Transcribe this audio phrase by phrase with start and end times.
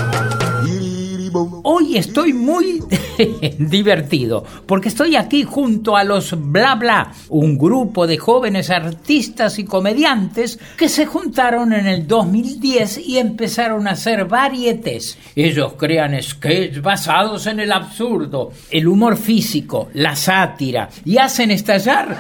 [1.63, 2.83] Hoy estoy muy
[3.59, 9.65] divertido porque estoy aquí junto a los Bla Bla, un grupo de jóvenes artistas y
[9.65, 15.19] comediantes que se juntaron en el 2010 y empezaron a hacer varietés.
[15.35, 22.17] Ellos crean sketches basados en el absurdo, el humor físico, la sátira y hacen estallar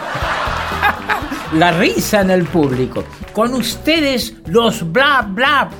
[1.54, 3.04] la risa en el público.
[3.32, 5.70] Con ustedes los Bla Bla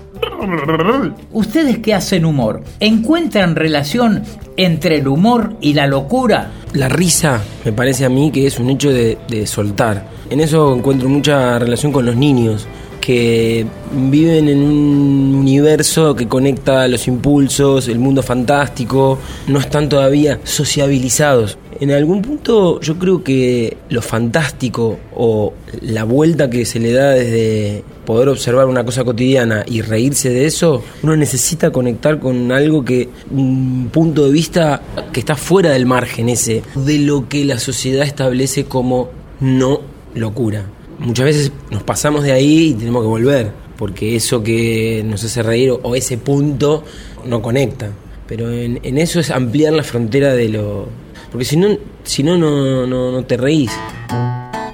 [1.33, 4.23] Ustedes que hacen humor, ¿encuentran relación
[4.57, 6.51] entre el humor y la locura?
[6.73, 10.09] La risa me parece a mí que es un hecho de, soltar.
[10.31, 12.67] En eso encuentro mucha relación con los niños
[13.01, 20.41] que viven en un universo que conecta los impulsos, el mundo fantástico, no están todavía
[20.43, 21.57] sociabilizados.
[21.81, 27.11] En algún punto yo creo que lo fantástico o la vuelta que se le da
[27.11, 32.85] desde poder observar una cosa cotidiana y reírse de eso, uno necesita conectar con algo
[32.85, 37.59] que, un punto de vista que está fuera del margen ese, de lo que la
[37.59, 39.81] sociedad establece como no
[40.15, 40.67] locura
[40.99, 45.43] muchas veces nos pasamos de ahí y tenemos que volver, porque eso que nos hace
[45.43, 46.85] reír o ese punto
[47.25, 47.91] no conecta.
[48.27, 50.89] Pero en, eso es ampliar la frontera de lo...
[51.31, 51.69] Porque si no,
[52.05, 53.73] si no, no, no te reís.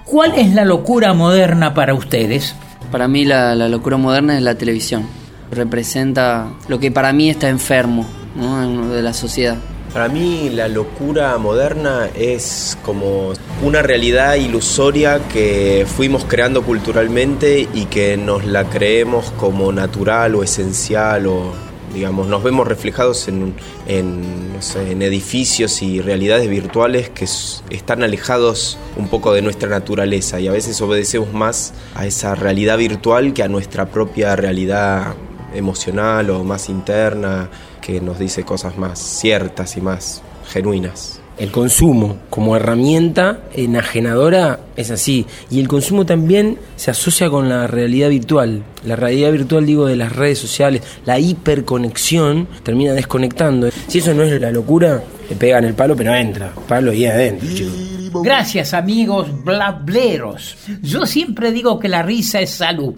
[0.05, 2.55] ¿Cuál es la locura moderna para ustedes?
[2.91, 5.07] Para mí la, la, locura moderna es la televisión.
[5.51, 8.89] Representa lo que para mí está enfermo ¿no?
[8.89, 9.57] de la sociedad.
[9.93, 17.85] Para mí la locura moderna es como una realidad ilusoria que fuimos creando culturalmente y
[17.87, 21.53] que nos la creemos como natural o esencial o
[21.95, 23.55] digamos nos vemos reflejados en,
[23.87, 27.27] en, no sé, en edificios y realidades virtuales que
[27.75, 32.79] están alejados un poco de nuestra naturaleza y a veces obedecemos más a esa realidad
[32.79, 35.15] virtual que a nuestra propia realidad
[35.55, 37.51] emocional o más interna
[37.81, 41.22] que nos dice cosas más ciertas y más genuinas.
[41.39, 45.27] El consumo como herramienta enajenadora es así.
[45.51, 48.63] Y el consumo también se asocia con la realidad virtual.
[48.85, 53.71] La realidad virtual, digo, de las redes sociales, la hiperconexión termina desconectando.
[53.89, 56.53] Si eso no es la locura, le pegan el palo, pero entra.
[56.69, 57.93] Palo y adentro, chicos.
[58.23, 60.57] Gracias, amigos blableros.
[60.83, 62.95] Yo siempre digo que la risa es salud.